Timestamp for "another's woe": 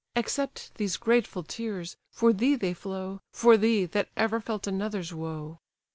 4.65-5.59